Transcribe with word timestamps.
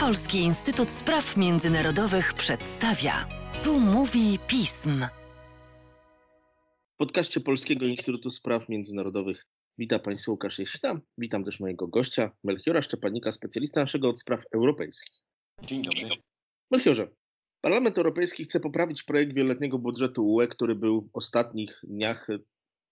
Polski 0.00 0.38
Instytut 0.38 0.90
Spraw 0.90 1.36
Międzynarodowych 1.36 2.34
przedstawia. 2.34 3.12
Tu 3.64 3.80
mówi 3.80 4.38
pism. 4.46 5.06
W 6.94 6.96
podcaście 6.96 7.40
Polskiego 7.40 7.86
Instytutu 7.86 8.30
Spraw 8.30 8.68
Międzynarodowych 8.68 9.46
witam 9.78 10.00
Państwa 10.00 10.32
Łukasz 10.32 10.58
Jeśna. 10.58 11.00
Witam 11.18 11.44
też 11.44 11.60
mojego 11.60 11.88
gościa, 11.88 12.30
Melchiora 12.44 12.82
Szczepanika, 12.82 13.32
specjalista 13.32 13.80
naszego 13.80 14.08
od 14.08 14.20
spraw 14.20 14.44
europejskich. 14.54 15.14
Dzień 15.62 15.82
dobry. 15.82 16.08
Melchiorze, 16.70 17.08
Parlament 17.60 17.98
Europejski 17.98 18.44
chce 18.44 18.60
poprawić 18.60 19.02
projekt 19.02 19.34
wieloletniego 19.34 19.78
budżetu 19.78 20.34
UE, 20.34 20.48
który 20.48 20.74
był 20.74 21.02
w 21.02 21.16
ostatnich 21.16 21.80
dniach 21.82 22.28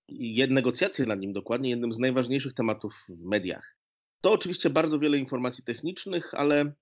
i 0.09 0.47
negocjacje 0.51 1.07
nad 1.07 1.21
nim 1.21 1.33
dokładnie 1.33 1.71
jednym 1.71 1.93
z 1.93 1.99
najważniejszych 1.99 2.55
tematów 2.55 2.95
w 3.09 3.29
mediach. 3.29 3.80
To 4.21 4.33
oczywiście 4.33 4.71
bardzo 4.71 4.99
wiele 4.99 5.19
informacji 5.19 5.65
technicznych, 5.65 6.35
ale, 6.35 6.73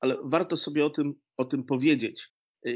ale 0.00 0.16
warto 0.24 0.56
sobie 0.56 0.84
o 0.84 0.90
tym, 0.90 1.14
o 1.36 1.44
tym 1.44 1.64
powiedzieć. 1.64 2.28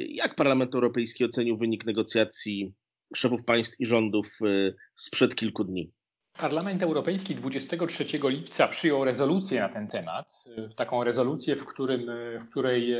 Jak 0.09 0.35
Parlament 0.35 0.75
Europejski 0.75 1.25
ocenił 1.25 1.57
wynik 1.59 1.87
negocjacji 1.87 2.75
szefów 3.17 3.45
państw 3.45 3.81
i 3.81 3.87
rządów 3.87 4.27
y, 4.47 4.75
sprzed 4.95 5.35
kilku 5.35 5.65
dni? 5.65 5.93
Parlament 6.33 6.83
Europejski 6.83 7.35
23 7.35 8.05
lipca 8.25 8.69
przyjął 8.69 9.05
rezolucję 9.05 9.61
na 9.61 9.69
ten 9.69 9.89
temat. 9.89 10.33
Taką 10.77 11.05
rezolucję, 11.05 11.57
w, 11.57 11.65
którym, 11.65 12.07
w 12.41 12.51
której 12.51 12.95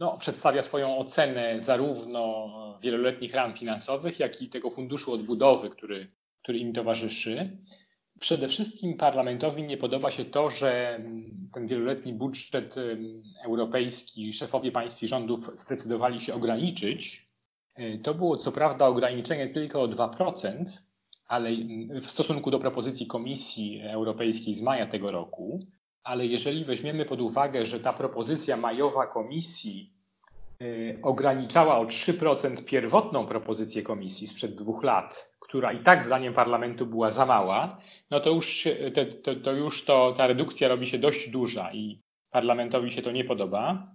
no, 0.00 0.18
przedstawia 0.18 0.62
swoją 0.62 0.98
ocenę 0.98 1.60
zarówno 1.60 2.48
wieloletnich 2.82 3.34
ram 3.34 3.54
finansowych, 3.54 4.20
jak 4.20 4.42
i 4.42 4.48
tego 4.48 4.70
funduszu 4.70 5.12
odbudowy, 5.12 5.70
który, 5.70 6.12
który 6.42 6.58
im 6.58 6.72
towarzyszy. 6.72 7.58
Przede 8.20 8.48
wszystkim 8.48 8.96
parlamentowi 8.96 9.62
nie 9.62 9.76
podoba 9.76 10.10
się 10.10 10.24
to, 10.24 10.50
że 10.50 11.00
ten 11.52 11.66
wieloletni 11.66 12.12
budżet 12.12 12.74
europejski 13.44 14.32
szefowie 14.32 14.72
państw 14.72 15.02
i 15.02 15.08
rządów 15.08 15.60
zdecydowali 15.60 16.20
się 16.20 16.34
ograniczyć. 16.34 17.28
To 18.02 18.14
było 18.14 18.36
co 18.36 18.52
prawda 18.52 18.86
ograniczenie 18.86 19.48
tylko 19.48 19.82
o 19.82 19.88
2%, 19.88 20.64
ale 21.26 21.50
w 22.00 22.06
stosunku 22.06 22.50
do 22.50 22.58
propozycji 22.58 23.06
Komisji 23.06 23.82
Europejskiej 23.82 24.54
z 24.54 24.62
maja 24.62 24.86
tego 24.86 25.10
roku, 25.10 25.60
ale 26.02 26.26
jeżeli 26.26 26.64
weźmiemy 26.64 27.04
pod 27.04 27.20
uwagę, 27.20 27.66
że 27.66 27.80
ta 27.80 27.92
propozycja 27.92 28.56
majowa 28.56 29.06
Komisji 29.06 29.92
y, 30.62 30.98
ograniczała 31.02 31.78
o 31.78 31.84
3% 31.84 32.64
pierwotną 32.64 33.26
propozycję 33.26 33.82
Komisji 33.82 34.28
sprzed 34.28 34.54
dwóch 34.54 34.84
lat, 34.84 35.37
która 35.48 35.72
i 35.72 35.78
tak 35.78 36.04
zdaniem 36.04 36.34
parlamentu 36.34 36.86
była 36.86 37.10
za 37.10 37.26
mała, 37.26 37.78
no 38.10 38.20
to 38.20 38.30
już, 38.30 38.68
to, 38.94 39.00
to, 39.22 39.40
to 39.40 39.52
już 39.52 39.84
to, 39.84 40.14
ta 40.16 40.26
redukcja 40.26 40.68
robi 40.68 40.86
się 40.86 40.98
dość 40.98 41.30
duża 41.30 41.72
i 41.72 42.02
parlamentowi 42.30 42.90
się 42.90 43.02
to 43.02 43.12
nie 43.12 43.24
podoba. 43.24 43.94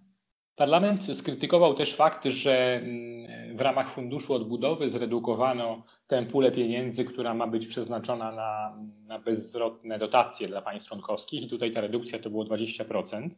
Parlament 0.56 1.18
skrytykował 1.18 1.74
też 1.74 1.96
fakt, 1.96 2.26
że 2.26 2.76
mm, 2.76 3.58
w 3.58 3.62
ramach 3.62 3.90
Funduszu 3.90 4.34
Odbudowy 4.34 4.90
zredukowano 4.90 5.84
tę 6.08 6.26
pulę 6.26 6.52
pieniędzy, 6.52 7.06
która 7.06 7.34
ma 7.34 7.48
być 7.48 7.68
przeznaczona 7.68 8.31
na, 8.31 8.78
na 9.84 9.98
dotacje 9.98 10.48
dla 10.48 10.62
państw 10.62 10.90
członkowskich 10.90 11.44
i 11.44 11.48
tutaj 11.48 11.72
ta 11.72 11.81
redukcja 11.81 12.20
to 12.20 12.30
było 12.30 12.44
20%. 12.44 13.30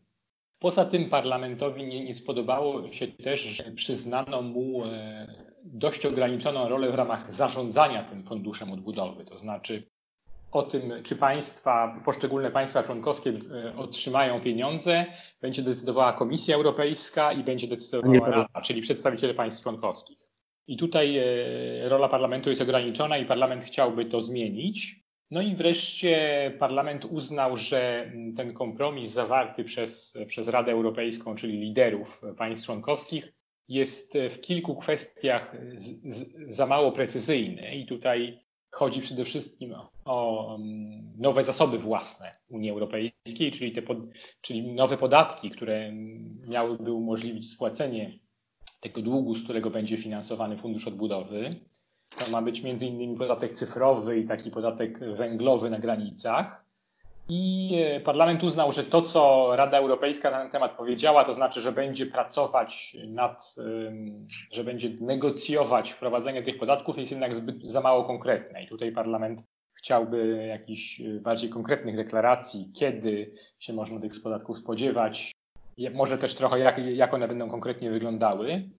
Poza 0.60 0.86
tym 0.86 1.10
parlamentowi 1.10 1.84
nie, 1.84 2.06
nie 2.06 2.16
spodobało 2.16 2.92
się 2.92 3.08
też, 3.08 3.42
że 3.42 3.64
przyznano 3.64 4.42
mu 4.42 4.86
e, 4.86 5.55
dość 5.66 6.06
ograniczoną 6.06 6.70
rolę 6.70 6.92
w 6.92 6.96
ramach 6.96 7.34
zarządzania 7.34 8.04
tym 8.04 8.24
funduszem 8.24 8.72
odbudowy. 8.72 9.26
To 9.26 9.38
znaczy 9.38 9.84
o 10.52 10.64
tym, 10.64 10.94
czy 11.04 11.16
państwa, 11.16 12.02
poszczególne 12.06 12.52
państwa 12.52 12.84
członkowskie 12.84 13.30
e, 13.30 13.78
otrzymają 13.78 14.42
pieniądze, 14.42 15.06
będzie 15.42 15.62
decydowała 15.62 16.14
Komisja 16.14 16.56
Europejska 16.56 17.34
i 17.34 17.44
będzie 17.44 17.68
decydowała 17.68 18.30
Rada, 18.30 18.62
czyli 18.62 18.82
przedstawiciele 18.82 19.34
państw 19.34 19.64
członkowskich. 19.64 20.18
I 20.68 20.78
tutaj 20.78 21.18
e, 21.18 21.90
rola 21.90 22.10
parlamentu 22.10 22.50
jest 22.50 22.62
ograniczona 22.62 23.18
i 23.18 23.26
parlament 23.26 23.64
chciałby 23.64 24.06
to 24.06 24.22
zmienić. 24.22 25.06
No 25.32 25.42
i 25.42 25.56
wreszcie 25.56 26.52
parlament 26.60 27.06
uznał, 27.06 27.58
że 27.58 28.12
ten 28.38 28.54
kompromis 28.54 29.10
zawarty 29.10 29.64
przez, 29.64 30.18
przez 30.28 30.48
Radę 30.48 30.72
Europejską, 30.72 31.36
czyli 31.36 31.58
liderów 31.58 32.22
państw 32.38 32.66
członkowskich, 32.66 33.35
jest 33.68 34.14
w 34.30 34.42
kilku 34.42 34.76
kwestiach 34.76 35.56
z, 35.76 36.14
z, 36.14 36.56
za 36.56 36.66
mało 36.66 36.92
precyzyjny. 36.92 37.76
I 37.76 37.86
tutaj 37.86 38.46
chodzi 38.72 39.02
przede 39.02 39.26
wszystkim 39.26 39.76
o 40.06 40.56
mm, 40.56 41.14
nowe 41.18 41.44
zasoby 41.44 41.78
własne 41.78 42.32
Unii 42.50 42.70
Europejskiej, 42.70 43.52
czyli, 43.52 43.72
te 43.72 43.82
pod, 43.82 43.98
czyli 44.42 44.74
nowe 44.74 44.98
podatki, 44.98 45.50
które 45.50 45.92
miałyby 46.48 46.92
umożliwić 46.92 47.52
spłacenie 47.52 48.20
tego 48.82 49.02
długu, 49.02 49.36
z 49.36 49.44
którego 49.44 49.70
będzie 49.70 49.98
finansowany 49.98 50.58
Fundusz 50.58 50.88
Odbudowy. 50.88 51.50
To 52.20 52.32
ma 52.32 52.42
być 52.42 52.60
innymi 52.60 53.18
podatek 53.18 53.54
cyfrowy 53.54 54.20
i 54.20 54.28
taki 54.28 54.52
podatek 54.52 55.00
węglowy 55.16 55.70
na 55.70 55.80
granicach. 55.80 56.66
I 57.30 57.72
parlament 58.04 58.44
uznał, 58.44 58.72
że 58.72 58.84
to, 58.84 59.02
co 59.02 59.52
Rada 59.56 59.78
Europejska 59.78 60.32
na 60.32 60.42
ten 60.42 60.52
temat 60.52 60.78
powiedziała, 60.78 61.26
to 61.26 61.34
znaczy, 61.34 61.62
że 61.62 61.72
będzie 61.72 62.06
pracować 62.06 62.98
nad, 63.08 63.56
że 64.52 64.64
będzie 64.64 64.90
negocjować 65.02 65.92
wprowadzenie 65.92 66.44
tych 66.44 66.58
podatków, 66.58 66.98
jest 66.98 67.12
jednak 67.12 67.36
zbyt 67.36 67.64
za 67.64 67.82
mało 67.82 68.04
konkretne. 68.04 68.64
I 68.64 68.68
tutaj 68.68 68.92
parlament 68.92 69.44
chciałby 69.86 70.46
jakichś 70.50 71.02
e, 71.02 71.20
bardziej 71.20 71.50
konkretnych 71.50 71.96
deklaracji, 71.96 72.72
kiedy 72.74 73.32
się 73.60 73.74
można 73.74 74.00
tych 74.00 74.22
podatków 74.22 74.58
spodziewać, 74.58 75.32
może 75.94 76.18
też 76.18 76.36
trochę 76.36 76.60
jak, 76.60 76.78
jak 76.78 77.14
one 77.14 77.28
będą 77.28 77.50
konkretnie 77.50 77.92
wyglądały. 77.92 78.70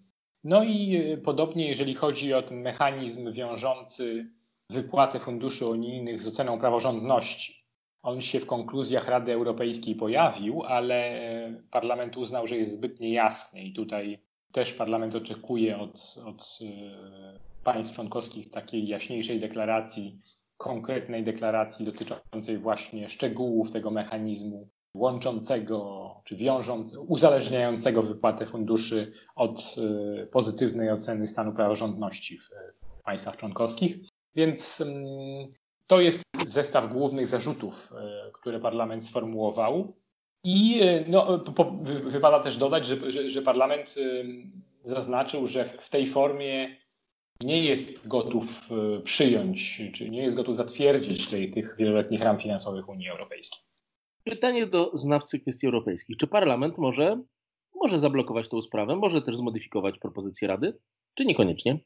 No 0.45 0.65
i 0.65 0.97
e, 0.97 1.17
podobnie, 1.17 1.69
jeżeli 1.69 1.95
chodzi 1.95 2.35
o 2.35 2.43
ten 2.43 2.61
mechanizm 2.61 3.33
wiążący 3.33 4.27
wypłatę 4.71 5.19
funduszy 5.19 5.67
unijnych 5.67 6.23
z 6.23 6.29
oceną 6.29 6.61
praworządności. 6.61 7.66
On 8.07 8.21
się 8.21 8.41
w 8.41 8.47
konkluzjach 8.47 9.09
Rady 9.09 9.33
Europejskiej 9.33 9.95
pojawił, 9.95 10.63
ale 10.63 11.21
parlament 11.71 12.17
uznał, 12.17 12.47
że 12.47 12.57
jest 12.57 12.73
zbyt 12.73 13.01
niejasny 13.01 13.63
i 13.63 13.73
tutaj 13.73 14.19
też 14.53 14.73
parlament 14.73 15.15
oczekuje 15.15 15.79
od, 15.79 16.15
od 16.27 16.59
e, 16.63 17.39
państw 17.65 17.95
członkowskich 17.95 18.51
takiej 18.51 18.89
jaśniejszej 18.89 19.41
deklaracji, 19.41 20.21
konkretnej 20.57 21.25
deklaracji 21.25 21.87
dotyczącej 21.87 22.59
właśnie 22.59 23.09
szczegółów 23.09 23.71
tego 23.71 23.91
mechanizmu 23.91 24.69
łączącego 24.95 26.11
czy 26.25 26.37
wiążącego, 26.37 27.03
uzależniającego 27.03 28.03
wypłatę 28.03 28.47
funduszy 28.47 29.13
od 29.37 29.77
e, 30.23 30.27
pozytywnej 30.27 30.91
oceny 30.91 31.27
stanu 31.27 31.53
praworządności 31.53 32.39
w 32.39 32.51
państwach 33.05 33.37
członkowskich. 33.37 33.99
Więc 34.35 34.81
mm, 34.81 35.53
to 35.87 36.01
jest 36.01 36.23
zestaw 36.47 36.93
głównych 36.93 37.29
zarzutów, 37.29 37.93
e, 37.93 38.31
które 38.33 38.61
parlament 38.61 39.05
sformułował. 39.05 39.97
I 40.45 40.81
e, 40.83 41.05
no, 41.09 41.39
po, 41.39 41.65
wypada 42.05 42.41
też 42.41 42.57
dodać, 42.57 42.87
że, 42.87 43.13
że, 43.13 43.31
że, 43.31 43.43
parlament 43.43 43.95
e, 43.99 44.25
zaznaczył, 44.85 45.47
że 45.47 45.65
w 45.65 45.89
tej 45.91 46.07
formie 46.07 46.77
nie 47.41 47.65
jest 47.65 48.09
gotów 48.09 48.71
przyjąć, 49.05 49.83
czy 49.95 50.11
nie 50.11 50.23
jest 50.23 50.37
gotów 50.37 50.57
zatwierdzić 50.57 51.29
tej, 51.29 51.51
tych 51.51 51.77
wieloletnich 51.79 52.21
ram 52.21 52.39
finansowych 52.39 52.89
Unii 52.89 53.09
Europejskiej. 53.09 53.61
Pytanie 54.25 54.67
do 54.67 54.99
znawcy 54.99 55.41
kwestii 55.41 55.67
europejskich. 55.67 56.17
Czy 56.17 56.27
parlament 56.27 56.79
może, 56.79 57.23
może 57.75 57.99
zablokować 57.99 58.49
tę 58.49 58.63
sprawę, 58.63 58.97
może 58.97 59.23
też 59.23 59.37
zmodyfikować 59.37 59.99
propozycję 59.99 60.49
Rady, 60.49 60.79
czy 61.15 61.25
niekoniecznie? 61.25 61.81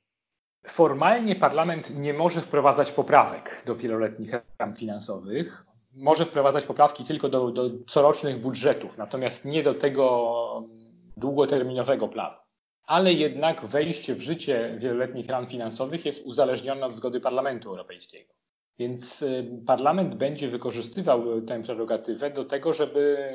Formalnie 0.66 1.36
parlament 1.36 1.96
nie 1.96 2.14
może 2.14 2.40
wprowadzać 2.40 2.92
poprawek 2.92 3.62
do 3.66 3.76
wieloletnich 3.76 4.30
ram 4.58 4.74
finansowych. 4.74 5.66
Może 5.94 6.24
wprowadzać 6.24 6.64
poprawki 6.64 7.04
tylko 7.04 7.28
do, 7.28 7.50
do 7.50 7.70
corocznych 7.86 8.40
budżetów, 8.40 8.98
natomiast 8.98 9.44
nie 9.44 9.62
do 9.62 9.74
tego 9.74 10.68
długoterminowego 11.16 12.08
planu. 12.08 12.36
Ale 12.84 13.12
jednak 13.12 13.66
wejście 13.66 14.14
w 14.14 14.20
życie 14.20 14.76
wieloletnich 14.78 15.28
ram 15.28 15.46
finansowych 15.46 16.04
jest 16.04 16.26
uzależnione 16.26 16.86
od 16.86 16.94
zgody 16.94 17.20
Parlamentu 17.20 17.68
Europejskiego. 17.68 18.34
Więc 18.78 19.22
y, 19.22 19.62
parlament 19.66 20.14
będzie 20.14 20.48
wykorzystywał 20.48 21.42
tę 21.42 21.62
prerogatywę 21.62 22.30
do 22.30 22.44
tego, 22.44 22.72
żeby 22.72 23.28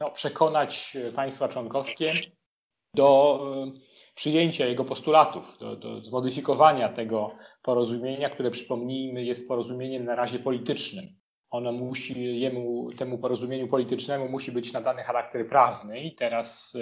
no, 0.00 0.10
przekonać 0.10 0.96
państwa 1.14 1.48
członkowskie 1.48 2.14
do 2.94 3.40
przyjęcia 4.14 4.66
jego 4.66 4.84
postulatów, 4.84 5.58
do, 5.58 5.76
do 5.76 6.00
zmodyfikowania 6.00 6.88
tego 6.88 7.34
porozumienia, 7.62 8.30
które 8.30 8.50
przypomnijmy 8.50 9.24
jest 9.24 9.48
porozumieniem 9.48 10.04
na 10.04 10.14
razie 10.14 10.38
politycznym. 10.38 11.04
Ono 11.50 11.72
musi, 11.72 12.40
jemu, 12.40 12.92
temu 12.92 13.18
porozumieniu 13.18 13.68
politycznemu 13.68 14.28
musi 14.28 14.52
być 14.52 14.72
nadany 14.72 15.02
charakter 15.02 15.48
prawny 15.48 16.00
i 16.00 16.14
teraz 16.14 16.76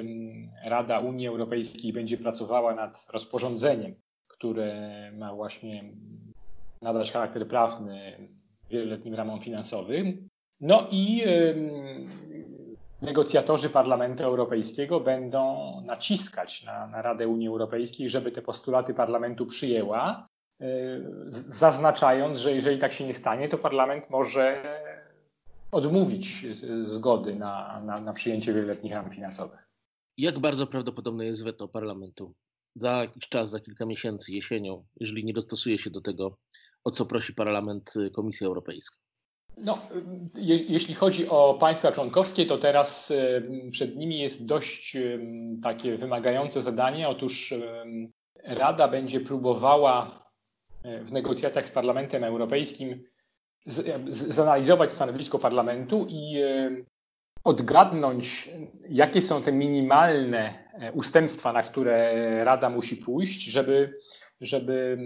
Rada 0.65 0.99
Unii 0.99 1.29
Europejskiej 1.29 1.93
będzie 1.93 2.19
pracowała 2.19 2.75
nad 2.75 3.07
rozporządzeniem, 3.13 3.95
które 4.27 5.13
ma 5.19 5.35
właśnie 5.35 5.85
nadać 6.83 7.13
charakter 7.13 7.49
prawny 7.49 8.29
wieloletnim 8.71 9.15
ramom 9.15 9.41
finansowym. 9.41 10.29
No 10.61 10.89
i 10.91 11.25
negocjatorzy 13.03 13.71
Parlamentu 13.71 14.25
Europejskiego 14.25 15.01
będą 15.01 15.71
naciskać 15.85 16.65
na, 16.65 16.87
na 16.87 17.03
Radę 17.03 17.29
Unii 17.29 17.49
Europejskiej, 17.49 18.09
żeby 18.09 18.33
te 18.33 18.43
postulaty 18.43 18.95
Parlamentu 18.95 19.47
przyjęła, 19.47 20.29
zaznaczając, 21.29 22.39
że 22.39 22.53
jeżeli 22.53 22.79
tak 22.79 22.93
się 22.93 23.07
nie 23.07 23.15
stanie, 23.15 23.49
to 23.49 23.59
Parlament 23.59 24.11
może 24.11 24.63
odmówić 25.73 26.47
zgody 26.87 27.35
na, 27.35 27.81
na, 27.85 28.01
na 28.01 28.13
przyjęcie 28.13 28.55
wieloletnich 28.55 28.93
ram 28.93 29.11
finansowych. 29.11 29.69
Jak 30.17 30.39
bardzo 30.39 30.67
prawdopodobne 30.67 31.27
jest 31.27 31.45
weto 31.45 31.69
parlamentu 31.69 32.35
za 32.75 32.91
jakiś 32.91 33.29
czas, 33.29 33.51
za 33.51 33.61
kilka 33.61 33.87
miesięcy, 33.87 34.33
jesienią, 34.33 34.85
jeżeli 35.01 35.25
nie 35.25 35.33
dostosuje 35.33 35.79
się 35.79 35.91
do 35.91 36.01
tego, 36.01 36.37
o 36.85 36.91
co 36.91 37.07
prosi 37.07 37.35
parlament 37.35 37.97
y, 37.97 38.11
Komisji 38.11 38.47
Europejskiej? 38.47 38.99
No, 39.61 39.79
je, 40.35 40.57
jeśli 40.57 40.95
chodzi 40.95 41.29
o 41.29 41.57
państwa 41.61 41.93
członkowskie, 41.93 42.47
to 42.47 42.59
teraz 42.59 43.13
przed 43.71 43.97
nimi 43.97 44.19
jest 44.19 44.47
dość 44.47 44.97
takie 45.63 45.97
wymagające 45.97 46.63
zadanie. 46.63 47.09
Otóż 47.09 47.55
Rada 48.45 48.89
będzie 48.89 49.21
próbowała 49.21 50.25
w 50.85 51.13
negocjacjach 51.13 51.67
z 51.67 51.71
Parlamentem 51.71 52.25
Europejskim 52.25 53.05
z, 53.65 53.87
z, 54.15 54.35
zanalizować 54.35 54.91
stanowisko 54.91 55.39
parlamentu 55.39 56.07
i 56.09 56.39
e, 56.39 56.71
odgadnąć, 57.45 58.51
jakie 58.89 59.23
są 59.23 59.43
te 59.43 59.53
minimalne 59.53 60.71
e, 60.73 60.93
ustępstwa, 60.93 61.53
na 61.53 61.63
które 61.63 62.15
Rada 62.45 62.71
musi 62.71 62.97
pójść, 62.97 63.45
żeby, 63.45 63.95
żeby 64.41 64.99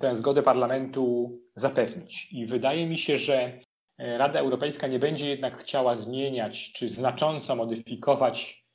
tę 0.00 0.16
zgodę 0.16 0.42
parlamentu 0.42 1.32
zapewnić. 1.54 2.32
I 2.32 2.46
wydaje 2.46 2.86
mi 2.86 2.98
się, 2.98 3.18
że 3.18 3.34
e, 3.34 3.60
Rada 3.98 4.40
Europejska 4.40 4.86
nie 4.86 4.98
będzie 4.98 5.28
jednak 5.28 5.58
chciała 5.58 5.96
zmieniać 5.96 6.72
czy 6.72 6.88
znacząco 6.88 7.56
modyfikować 7.56 8.66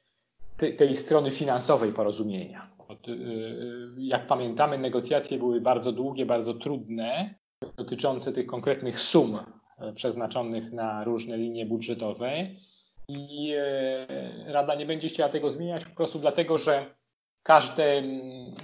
te, 0.58 0.72
tej 0.72 0.96
strony 0.96 1.32
finansowej 1.32 1.94
porozumienia. 1.94 2.72
Jak 3.98 4.28
pamiętamy, 4.28 4.78
negocjacje 4.78 5.38
były 5.38 5.62
bardzo 5.62 5.92
długie, 5.92 6.26
bardzo 6.26 6.54
trudne 6.54 7.36
dotyczące 7.78 8.32
tych 8.32 8.46
konkretnych 8.46 9.00
sum 9.00 9.40
e, 9.80 9.94
przeznaczonych 9.94 10.72
na 10.72 11.04
różne 11.04 11.38
linie 11.38 11.66
budżetowe. 11.66 12.32
I 13.08 13.54
e, 13.58 14.52
Rada 14.54 14.76
nie 14.76 14.86
będzie 14.86 15.08
chciała 15.08 15.30
tego 15.30 15.52
zmieniać 15.52 15.86
po 15.86 15.96
prostu 15.96 16.20
dlatego, 16.20 16.58
że 16.58 16.96
każde, 17.44 18.04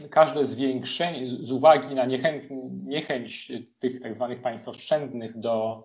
każde 0.09 0.45
zwiększenie, 0.45 1.27
z 1.41 1.51
uwagi 1.51 1.95
na 1.95 2.05
niechęć, 2.05 2.43
niechęć 2.83 3.51
tych 3.79 4.01
tak 4.01 4.15
zwanych 4.15 4.41
państw 4.41 4.67
oszczędnych 4.69 5.39
do 5.39 5.83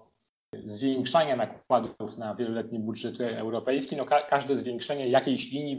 zwiększania 0.65 1.37
nakładów 1.37 2.19
na 2.19 2.35
wieloletni 2.35 2.79
budżet 2.79 3.21
europejski, 3.21 3.97
no 3.97 4.05
ka 4.05 4.23
każde 4.23 4.59
zwiększenie 4.59 5.09
jakiejś 5.09 5.53
linii 5.53 5.79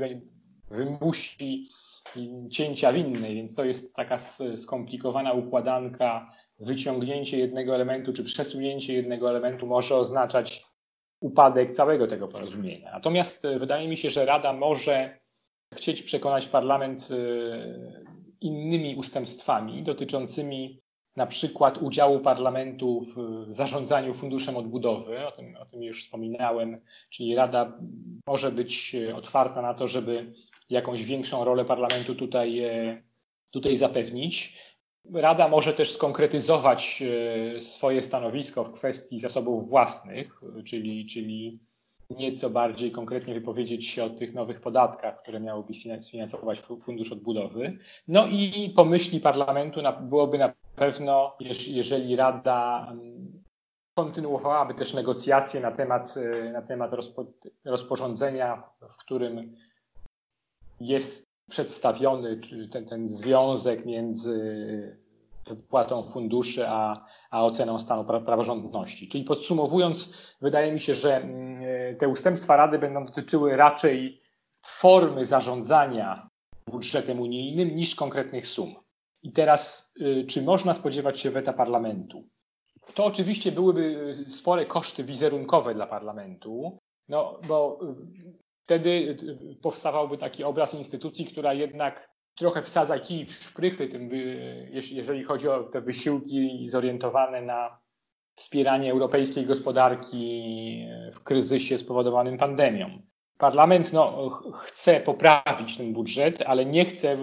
wymusi 0.72 1.70
cięcia 2.52 2.92
w 2.92 2.98
innej, 2.98 3.36
więc 3.36 3.56
to 3.56 3.66
jest 3.66 3.96
taka 3.96 4.20
skomplikowana 4.56 5.34
układanka 5.34 6.32
wyciągnięcie 6.60 7.38
jednego 7.38 7.76
elementu 7.76 8.14
czy 8.14 8.24
przesunięcie 8.24 8.94
jednego 8.94 9.30
elementu 9.30 9.68
może 9.68 9.96
oznaczać 9.96 10.66
upadek 11.20 11.72
całego 11.72 12.08
tego 12.08 12.28
porozumienia. 12.28 12.92
Natomiast 12.92 13.46
e, 13.46 13.60
wydaje 13.60 13.88
mi 13.88 13.98
się, 13.98 14.10
że 14.10 14.26
Rada 14.26 14.54
może 14.54 15.20
chcieć 15.74 16.04
przekonać 16.04 16.48
parlament 16.48 17.10
e, 17.12 17.16
innymi 18.42 18.96
ustępstwami 18.96 19.84
dotyczącymi 19.84 20.83
na 21.16 21.28
przykład 21.28 21.78
udziału 21.78 22.20
parlamentu 22.20 23.02
w 23.02 23.46
zarządzaniu 23.54 24.14
funduszem 24.14 24.58
odbudowy, 24.58 25.28
o 25.28 25.32
tym, 25.32 25.56
o 25.56 25.66
tym 25.66 25.84
już 25.84 26.04
wspominałem, 26.04 26.82
czyli 27.10 27.36
Rada 27.36 27.78
może 28.28 28.52
być 28.52 28.96
e, 28.96 29.16
otwarta 29.16 29.62
na 29.62 29.74
to, 29.74 29.88
żeby 29.88 30.34
jakąś 30.70 31.04
większą 31.04 31.44
rolę 31.44 31.66
parlamentu 31.66 32.16
tutaj, 32.16 32.62
tutaj 33.52 33.78
zapewnić. 33.78 34.60
Rada 35.14 35.48
może 35.48 35.74
też 35.74 35.92
skonkretyzować 35.92 37.04
e, 37.56 37.60
swoje 37.60 38.02
stanowisko 38.02 38.64
w 38.64 38.72
kwestii 38.72 39.20
zasobów 39.20 39.70
własnych, 39.70 40.42
czyli, 40.66 41.06
czyli 41.06 41.60
nieco 42.18 42.50
bardziej 42.50 42.92
konkretnie 42.92 43.34
wypowiedzieć 43.34 43.88
się 43.88 44.04
o 44.04 44.10
tych 44.10 44.34
nowych 44.34 44.62
podatkach, 44.62 45.22
które 45.22 45.40
miałyby 45.40 45.74
sfinansować 46.00 46.60
Fundusz 46.60 47.12
Odbudowy. 47.12 47.78
No 48.08 48.28
i 48.28 48.74
pomyśli 48.76 49.20
parlamentu 49.20 49.80
byłoby 50.02 50.38
na 50.38 50.54
pewno, 50.76 51.38
jeżeli 51.68 52.16
Rada 52.16 52.88
mm, 52.92 53.44
kontynuowałaby 53.98 54.74
też 54.74 54.94
negocjacje 54.94 55.62
na 55.62 55.72
temat, 55.72 56.16
e, 56.18 56.52
na 56.52 56.62
temat 56.62 56.94
rozpo, 56.94 57.26
rozporządzenia, 57.66 58.64
w 58.90 58.98
którym 58.98 59.56
jest 60.80 61.28
przedstawiony 61.50 62.40
ten, 62.72 62.86
ten 62.86 63.08
związek 63.08 63.86
między 63.86 65.03
wypłatą 65.48 66.04
funduszy 66.08 66.68
a, 66.68 67.06
a 67.32 67.46
oceną 67.46 67.80
stanu 67.80 68.06
praworządności. 68.06 69.08
Czyli 69.08 69.24
podsumowując, 69.24 70.10
wydaje 70.42 70.72
mi 70.72 70.80
się, 70.80 70.94
że 70.94 71.16
mm, 71.16 71.98
te 71.98 72.08
ustępstwa 72.08 72.56
Rady 72.56 72.80
będą 72.80 73.06
dotyczyły 73.06 73.56
raczej 73.56 74.22
formy 74.62 75.26
zarządzania 75.26 76.30
budżetem 76.68 77.20
unijnym 77.20 77.76
niż 77.76 77.96
konkretnych 77.96 78.48
sum. 78.48 78.76
I 79.24 79.32
teraz, 79.32 79.94
y, 80.02 80.26
czy 80.26 80.42
można 80.42 80.74
spodziewać 80.74 81.20
się 81.20 81.30
weta 81.30 81.54
parlamentu? 81.54 82.24
To 82.94 83.06
oczywiście 83.06 83.52
byłyby 83.52 84.14
spore 84.28 84.66
koszty 84.66 85.04
wizerunkowe 85.04 85.76
dla 85.76 85.88
parlamentu, 85.88 86.80
no 87.10 87.40
bo 87.48 87.80
wtedy 88.64 88.90
y, 88.90 89.56
powstawałby 89.62 90.18
taki 90.18 90.44
obraz 90.44 90.74
instytucji, 90.74 91.26
która 91.26 91.54
jednak 91.54 92.14
trochę 92.36 92.62
wsadza 92.62 93.00
kij 93.00 93.26
w 93.26 93.32
szprychy, 93.32 93.88
tym, 93.88 94.10
jeżeli 94.72 95.24
chodzi 95.24 95.50
o 95.50 95.64
te 95.64 95.82
wysiłki 95.82 96.70
zorientowane 96.70 97.42
na 97.42 97.78
wspieranie 98.36 98.92
europejskiej 98.92 99.46
gospodarki 99.46 100.86
w 101.14 101.24
kryzysie 101.24 101.78
spowodowanym 101.78 102.38
pandemią. 102.38 103.02
Parlament 103.38 103.94
no, 103.94 104.30
chce 104.54 105.00
poprawić 105.00 105.78
ten 105.78 105.94
budżet, 105.94 106.42
ale 106.42 106.66
nie 106.66 106.86
chce 106.86 107.14
y, 107.14 107.20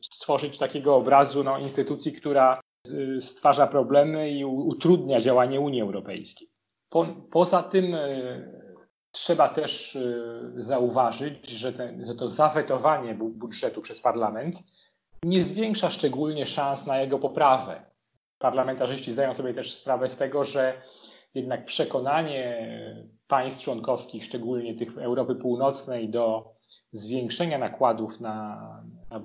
stworzyć 0.00 0.58
takiego 0.58 0.96
obrazu 0.96 1.44
no, 1.44 1.58
instytucji, 1.58 2.12
która 2.12 2.60
y, 2.88 3.20
stwarza 3.20 3.66
problemy 3.66 4.30
i 4.30 4.44
utrudnia 4.44 5.20
działanie 5.20 5.60
Unii 5.60 5.80
Europejskiej. 5.80 6.48
Po, 6.88 7.06
poza 7.30 7.62
tym 7.62 7.96
Trzeba 9.14 9.48
też 9.48 9.96
y, 9.96 10.52
zauważyć, 10.56 11.50
że, 11.50 11.72
że 12.02 12.14
to 12.14 12.28
zawetowanie 12.28 13.14
budżetu 13.14 13.82
przez 13.82 14.00
parlament 14.00 14.56
nie 15.22 15.44
zwiększa 15.44 15.90
szczególnie 15.90 16.46
szans 16.46 16.86
na 16.86 17.00
jego 17.00 17.18
poprawę. 17.18 17.82
Parlamentarzyści 18.38 19.12
zdają 19.12 19.34
sobie 19.34 19.54
też 19.54 19.74
sprawę 19.74 20.08
z 20.08 20.16
tego, 20.16 20.44
że 20.44 20.82
jednak 21.34 21.64
przekonanie 21.64 22.68
państw 23.28 23.64
członkowskich, 23.64 24.24
szczególnie 24.24 24.74
tych 24.74 24.98
Europy 24.98 25.34
Północnej, 25.34 26.08
do 26.08 26.54
zwiększenia 26.92 27.58
nakładów 27.58 28.20
na, 28.20 28.58
na 29.10 29.22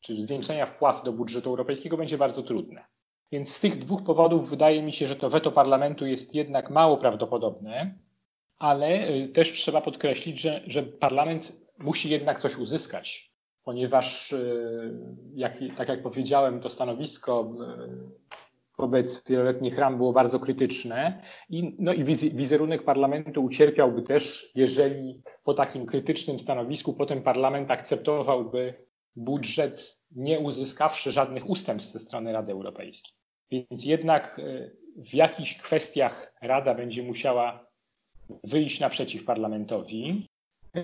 czy 0.00 0.22
zwiększenia 0.22 0.66
wpłat 0.66 1.04
do 1.04 1.12
budżetu 1.12 1.50
europejskiego 1.50 1.96
będzie 1.96 2.18
bardzo 2.18 2.42
trudne. 2.42 2.84
Więc 3.32 3.56
z 3.56 3.60
tych 3.60 3.78
dwóch 3.78 4.04
powodów 4.04 4.50
wydaje 4.50 4.82
mi 4.82 4.92
się, 4.92 5.08
że 5.08 5.16
to 5.16 5.30
weto 5.30 5.52
parlamentu 5.52 6.06
jest 6.06 6.34
jednak 6.34 6.70
mało 6.70 6.96
prawdopodobne 6.96 7.94
ale 8.58 9.10
y, 9.10 9.28
też 9.28 9.52
trzeba 9.52 9.80
podkreślić, 9.80 10.40
że, 10.40 10.60
że 10.66 10.82
parlament 10.82 11.60
musi 11.78 12.10
jednak 12.10 12.40
coś 12.40 12.58
uzyskać, 12.58 13.32
ponieważ, 13.62 14.32
y, 14.32 14.94
jak, 15.34 15.58
tak 15.76 15.88
jak 15.88 16.02
powiedziałem, 16.02 16.60
to 16.60 16.70
stanowisko 16.70 17.52
y, 17.88 18.78
wobec 18.78 19.28
wieloletnich 19.28 19.78
ram 19.78 19.96
było 19.96 20.12
bardzo 20.12 20.40
krytyczne 20.40 21.22
i, 21.48 21.76
no 21.78 21.92
i 21.92 22.04
wizerunek 22.34 22.84
parlamentu 22.84 23.44
ucierpiałby 23.44 24.02
też, 24.02 24.52
jeżeli 24.54 25.22
po 25.44 25.54
takim 25.54 25.86
krytycznym 25.86 26.38
stanowisku 26.38 26.94
potem 26.94 27.22
parlament 27.22 27.70
akceptowałby 27.70 28.74
budżet, 29.16 30.00
nie 30.10 30.40
uzyskawszy 30.40 31.12
żadnych 31.12 31.50
ustępstw 31.50 31.92
ze 31.92 31.98
strony 31.98 32.32
Rady 32.32 32.52
Europejskiej. 32.52 33.12
Więc 33.50 33.84
jednak 33.84 34.40
w 34.96 35.14
jakichś 35.14 35.58
kwestiach 35.58 36.34
Rada 36.42 36.74
będzie 36.74 37.02
musiała 37.02 37.67
wyjść 38.44 38.80
naprzeciw 38.80 39.24
parlamentowi. 39.24 40.28
E, 40.74 40.82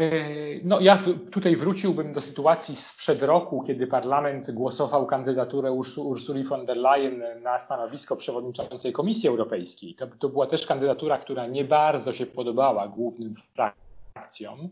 no, 0.64 0.80
ja 0.80 0.98
tutaj 1.30 1.56
wróciłbym 1.56 2.12
do 2.12 2.20
sytuacji 2.20 2.76
sprzed 2.76 3.22
roku, 3.22 3.62
kiedy 3.66 3.86
parlament 3.86 4.50
głosował 4.50 5.06
kandydaturę 5.06 5.72
Ursuli 5.96 6.44
von 6.44 6.66
der 6.66 6.76
Leyen 6.76 7.22
na 7.42 7.58
stanowisko 7.58 8.16
przewodniczącej 8.16 8.92
Komisji 8.92 9.28
Europejskiej. 9.28 9.94
To, 9.94 10.06
to 10.06 10.28
była 10.28 10.46
też 10.46 10.66
kandydatura, 10.66 11.18
która 11.18 11.46
nie 11.46 11.64
bardzo 11.64 12.12
się 12.12 12.26
podobała 12.26 12.88
głównym 12.88 13.34
frakcjom, 14.14 14.68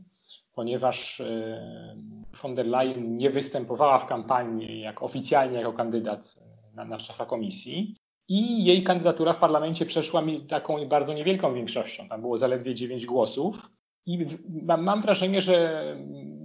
ponieważ 0.55 1.21
e, 1.21 1.97
von 2.43 2.55
der 2.55 2.67
Leyen 2.67 3.17
nie 3.17 3.31
występowała 3.31 3.99
w 3.99 4.07
kampanii 4.07 4.81
jak 4.81 5.03
oficjalnie 5.03 5.59
jako 5.59 5.73
kandydat 5.73 6.35
na, 6.75 6.85
na 6.85 6.99
szefa 6.99 7.27
komisji. 7.27 7.97
I 8.35 8.65
jej 8.65 8.83
kandydatura 8.83 9.33
w 9.33 9.39
parlamencie 9.39 9.87
przeszła 9.87 10.23
taką 10.49 10.87
bardzo 10.87 11.15
niewielką 11.15 11.55
większością. 11.55 12.09
Tam 12.09 12.21
było 12.21 12.39
zaledwie 12.39 12.75
9 12.75 13.07
głosów. 13.07 13.71
I 14.07 14.27
mam, 14.63 14.83
mam 14.83 15.03
wrażenie, 15.03 15.41
że 15.41 15.85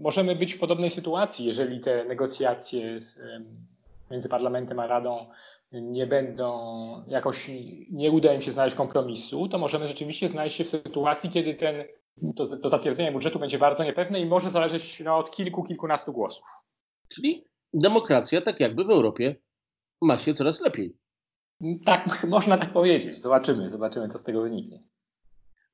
możemy 0.01 0.35
być 0.35 0.53
w 0.53 0.59
podobnej 0.59 0.89
sytuacji, 0.89 1.45
jeżeli 1.45 1.79
te 1.79 2.05
negocjacje 2.05 3.01
z, 3.01 3.21
między 4.11 4.29
Parlamentem 4.29 4.79
a 4.79 4.87
Radą 4.87 5.25
nie 5.71 6.07
będą 6.07 6.49
jakoś, 7.07 7.51
nie 7.91 8.11
uda 8.11 8.33
im 8.33 8.41
się 8.41 8.51
znaleźć 8.51 8.75
kompromisu, 8.75 9.47
to 9.47 9.57
możemy 9.57 9.87
rzeczywiście 9.87 10.27
znaleźć 10.27 10.57
się 10.57 10.63
w 10.63 10.69
sytuacji, 10.69 11.29
kiedy 11.29 11.55
ten, 11.55 11.83
to, 12.35 12.57
to 12.57 12.69
zatwierdzenie 12.69 13.11
budżetu 13.11 13.39
będzie 13.39 13.57
bardzo 13.57 13.83
niepewne 13.83 14.19
i 14.19 14.25
może 14.25 14.51
zależeć 14.51 14.99
no, 14.99 15.17
od 15.17 15.35
kilku, 15.35 15.63
kilkunastu 15.63 16.13
głosów. 16.13 16.45
Czyli 17.07 17.45
demokracja, 17.73 18.41
tak 18.41 18.59
jakby 18.59 18.83
w 18.83 18.89
Europie, 18.89 19.35
ma 20.01 20.17
się 20.17 20.33
coraz 20.33 20.61
lepiej. 20.61 21.06
Tak, 21.85 22.23
można 22.29 22.57
tak 22.57 22.73
powiedzieć. 22.73 23.17
Zobaczymy, 23.17 23.69
zobaczymy, 23.69 24.09
co 24.09 24.17
z 24.17 24.23
tego 24.23 24.41
wyniknie. 24.41 24.83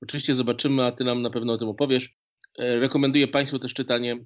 Oczywiście 0.02 0.36
zobaczymy, 0.36 0.86
a 0.86 0.92
ty 0.92 1.04
nam 1.04 1.22
na 1.22 1.30
pewno 1.30 1.54
o 1.54 1.58
tym 1.58 1.70
opowiesz. 1.70 2.16
E, 2.60 2.80
rekomenduję 2.80 3.28
Państwu 3.28 3.60
też 3.60 3.74
czytanie 3.74 4.26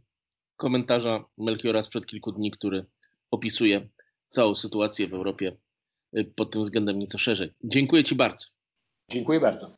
komentarza 0.56 1.26
Melchiora 1.38 1.84
sprzed 1.84 2.06
kilku 2.06 2.32
dni, 2.32 2.52
który 2.52 2.86
opisuje 3.32 3.90
całą 4.30 4.56
sytuację 4.56 5.08
w 5.08 5.14
Europie 5.14 5.58
y, 6.18 6.26
pod 6.36 6.52
tym 6.52 6.64
względem 6.64 7.00
nieco 7.00 7.18
szerzej. 7.18 7.54
Dziękuję 7.64 8.04
Ci 8.04 8.16
bardzo. 8.16 8.46
Dziękuję 9.12 9.40
bardzo. 9.40 9.78